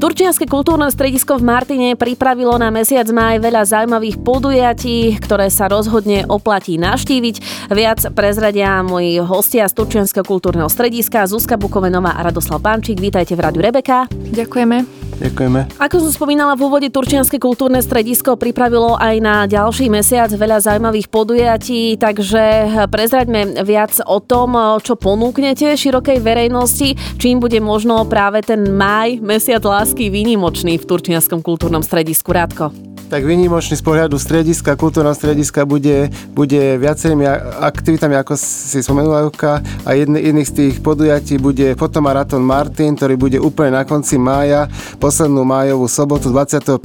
[0.00, 6.24] Turčianske kultúrne stredisko v Martine pripravilo na mesiac máj veľa zaujímavých podujatí, ktoré sa rozhodne
[6.24, 7.68] oplatí navštíviť.
[7.68, 12.96] Viac prezradia moji hostia z Turčianského kultúrneho strediska Zuzka Bukovenová a Radoslav Pančík.
[12.96, 14.08] Vítajte v Rádiu Rebeka.
[14.08, 15.04] Ďakujeme.
[15.20, 15.76] Ďakujeme.
[15.76, 21.12] Ako som spomínala v úvode, Turčianske kultúrne stredisko pripravilo aj na ďalší mesiac veľa zaujímavých
[21.12, 28.64] podujatí, takže prezraďme viac o tom, čo ponúknete širokej verejnosti, čím bude možno práve ten
[28.72, 32.30] maj, mesiac lásky výnimočný v Turčianskom kultúrnom stredisku.
[32.30, 37.26] Rádko tak výnimočný z pohľadu strediska, kultúrneho strediska bude, bude viacerými
[37.58, 43.18] aktivitami, ako si spomenula Juka, a jedný, jedných z tých podujatí bude fotomaraton Martin, ktorý
[43.18, 44.70] bude úplne na konci mája,
[45.02, 46.78] poslednú májovú sobotu 25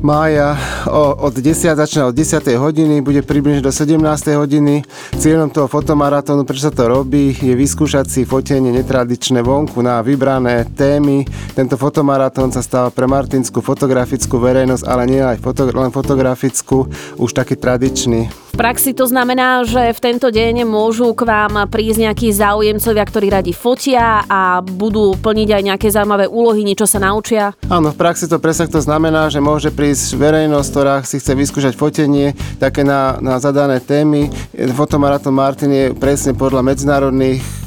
[0.00, 0.56] mája
[0.88, 2.56] o, od 10, začína od 10.
[2.56, 4.00] hodiny, bude približne do 17.
[4.32, 4.82] hodiny.
[5.20, 10.64] Cieľom toho fotomaratónu, prečo sa to robí, je vyskúšať si fotenie netradičné vonku na vybrané
[10.72, 11.28] témy.
[11.52, 16.88] Tento fotomaratón sa stáva pre martinskú fotografickú verejnosť, ale nie aj foto, len fotografickú,
[17.20, 18.39] už taký tradičný.
[18.50, 23.26] V praxi to znamená, že v tento deň môžu k vám prísť nejakí záujemcovia, ktorí
[23.30, 27.54] radi fotia a budú plniť aj nejaké zaujímavé úlohy, niečo sa naučia?
[27.70, 31.78] Áno, v praxi to presne to znamená, že môže prísť verejnosť, ktorá si chce vyskúšať
[31.78, 34.28] fotenie také na, na zadané témy.
[34.74, 37.59] Fotomaratón Martin je presne podľa medzinárodných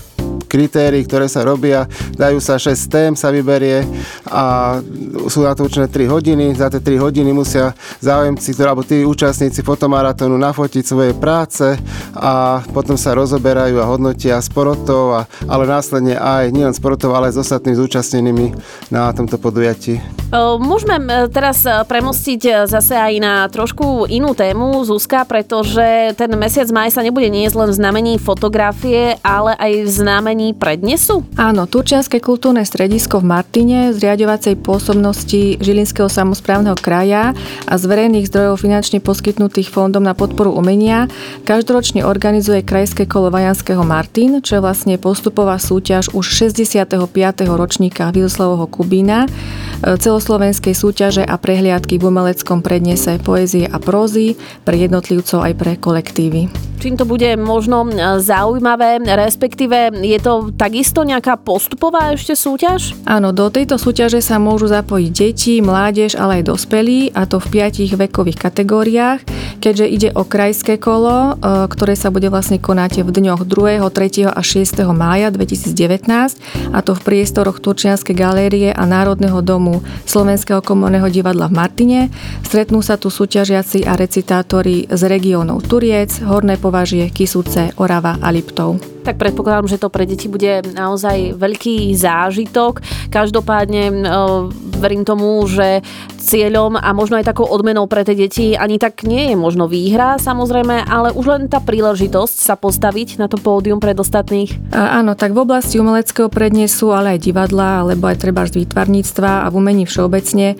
[0.54, 1.90] kritérií, ktoré sa robia.
[2.14, 3.82] Dajú sa 6 tém, sa vyberie
[4.30, 4.78] a
[5.26, 6.54] sú na to určené 3 hodiny.
[6.54, 11.74] Za tie 3 hodiny musia záujemci, alebo tí účastníci fotomaratónu nafotiť svoje práce
[12.14, 17.42] a potom sa rozoberajú a hodnotia sporotov, a, ale následne aj nielen sporotov, ale aj
[17.42, 18.46] s ostatnými zúčastnenými
[18.94, 19.98] na tomto podujatí.
[20.60, 20.98] Môžeme
[21.30, 27.30] teraz premostiť zase aj na trošku inú tému, Zuzka, pretože ten mesiac maj sa nebude
[27.30, 31.24] niesť len v znamení fotografie, ale aj v znamení vydaní prednesu?
[31.40, 37.32] Áno, Turčianske kultúrne stredisko v Martine z riadovacej pôsobnosti Žilinského samozprávneho kraja
[37.64, 41.08] a z verejných zdrojov finančne poskytnutých fondom na podporu umenia
[41.48, 47.00] každoročne organizuje krajské kolo Vajanského Martin, čo je vlastne postupová súťaž už 65.
[47.48, 54.36] ročníka Vilslavovho Kubína, e, celoslovenskej súťaže a prehliadky v umeleckom prednese poézie a prózy
[54.68, 56.74] pre jednotlivcov aj pre kolektívy.
[56.84, 62.96] Čím to bude možno e, zaujímavé, respektíve je to takisto nejaká postupová ešte súťaž?
[63.06, 67.60] Áno, do tejto súťaže sa môžu zapojiť deti, mládež, ale aj dospelí, a to v
[67.60, 69.20] piatich vekových kategóriách,
[69.62, 74.32] keďže ide o krajské kolo, e, ktoré sa bude vlastne konať v dňoch 2., 3.
[74.32, 74.96] a 6.
[74.96, 81.58] mája 2019, a to v priestoroch Turčianskej galérie a Národného domu Slovenského komorného divadla v
[81.58, 82.02] Martine.
[82.42, 88.93] Stretnú sa tu súťažiaci a recitátori z regiónov Turiec, Horné považie, Kisúce, Orava a Liptov.
[89.04, 92.80] Tak predpokladám, že to pre deti bude naozaj veľký zážitok.
[93.12, 93.92] Každopádne
[94.84, 95.80] verím tomu, že
[96.20, 100.20] cieľom a možno aj takou odmenou pre tie deti ani tak nie je možno výhra
[100.20, 104.52] samozrejme, ale už len tá príležitosť sa postaviť na to pódium pred ostatných.
[104.76, 109.46] A, áno, tak v oblasti umeleckého prednesu, ale aj divadla, alebo aj treba z výtvarníctva
[109.46, 110.56] a v umení všeobecne e,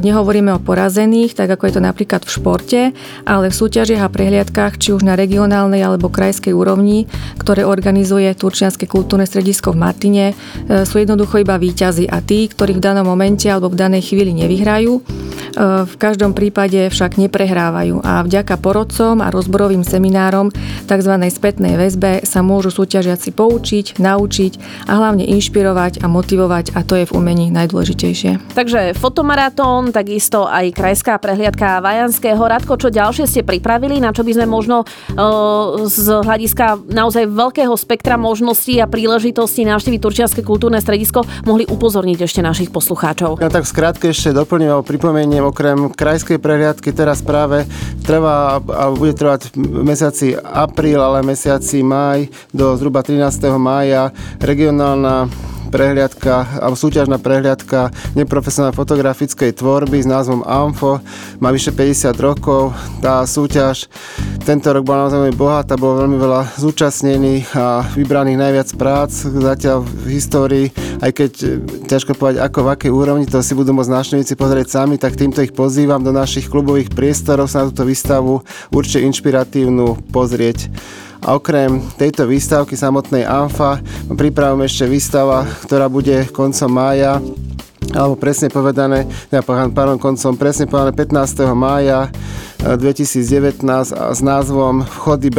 [0.00, 2.80] nehovoríme o porazených, tak ako je to napríklad v športe,
[3.26, 8.86] ale v súťažiach a prehliadkách, či už na regionálnej alebo krajskej úrovni, ktoré organizuje Turčianske
[8.86, 10.34] kultúrne stredisko v Martine, e,
[10.86, 14.60] sú jednoducho iba výťazí a tí, ktorí v danom momente alebo v danej chvíli nevyhrajú,
[14.70, 15.02] vyhrajú,
[15.58, 20.54] v každom prípade však neprehrávajú a vďaka porodcom a rozborovým seminárom
[20.86, 21.14] tzv.
[21.30, 24.52] spätnej väzbe sa môžu súťažiaci poučiť, naučiť
[24.86, 28.54] a hlavne inšpirovať a motivovať a to je v umení najdôležitejšie.
[28.54, 32.40] Takže fotomaratón, takisto aj krajská prehliadka Vajanského.
[32.40, 34.86] Radko, čo ďalšie ste pripravili, na čo by sme možno e,
[35.86, 42.40] z hľadiska naozaj veľkého spektra možností a príležitostí navštíviť Turčianske kultúrne stredisko mohli upozorniť ešte
[42.42, 43.38] našich poslucháčov?
[43.38, 47.64] Ja tak skrátke ešte doplním pripomeniem, okrem krajskej prehliadky teraz práve
[48.04, 53.56] trvá, alebo bude trvať mesiaci apríl, ale mesiaci maj do zhruba 13.
[53.56, 55.28] mája regionálna
[55.70, 60.98] prehliadka, alebo súťažná prehliadka neprofesionálnej fotografickej tvorby s názvom AMFO.
[61.38, 62.74] Má vyše 50 rokov.
[62.98, 63.86] Tá súťaž
[64.42, 69.86] tento rok bola naozaj veľmi bohatá, bolo veľmi veľa zúčastnených a vybraných najviac prác zatiaľ
[69.86, 70.66] v histórii,
[70.98, 71.46] aj keď e,
[71.86, 75.44] ťažko povedať ako v akej úrovni, to si budú môcť návštevníci pozrieť sami, tak týmto
[75.44, 78.42] ich pozývam do našich klubových priestorov sa na túto výstavu
[78.74, 80.72] určite inšpiratívnu pozrieť.
[81.20, 87.20] A okrem tejto výstavky samotnej ANFA pripravujeme ešte výstava, ktorá bude koncom mája
[87.90, 89.08] alebo presne povedané,
[89.74, 91.42] pardon, koncom presne povedané 15.
[91.58, 92.06] mája
[92.60, 95.32] 2019 s názvom Vchody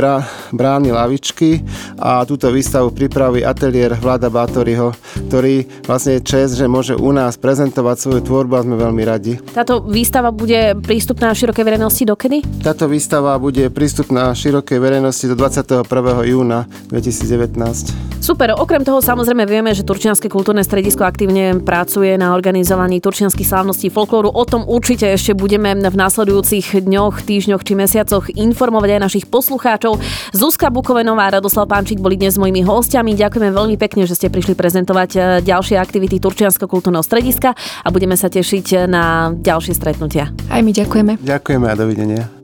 [0.51, 1.61] brány lavičky
[2.01, 7.37] a túto výstavu pripraví ateliér Vlada Bátoriho, ktorý vlastne je čest, že môže u nás
[7.37, 9.37] prezentovať svoju tvorbu a sme veľmi radi.
[9.53, 12.43] Táto výstava bude prístupná širokej verejnosti dokedy?
[12.65, 15.85] Táto výstava bude prístupná širokej verejnosti do 21.
[16.27, 18.11] júna 2019.
[18.21, 23.89] Super, okrem toho samozrejme vieme, že Turčianske kultúrne stredisko aktívne pracuje na organizovaní turčianských slávností
[23.89, 24.29] folklóru.
[24.29, 29.97] O tom určite ešte budeme v následujúcich dňoch, týždňoch či mesiacoch informovať aj našich poslucháčov.
[30.37, 33.17] Zuzka Bukovenová a Radoslav Pánčik boli dnes mojimi hostiami.
[33.17, 38.17] Ďakujeme veľmi pekne, že ste prišli prezentovať eh, ďalšie aktivity Turčiansko kultúrneho strediska a budeme
[38.17, 40.31] sa tešiť na ďalšie stretnutia.
[40.49, 41.21] Aj my ďakujeme.
[41.21, 42.40] Ďakujeme a dovidenia.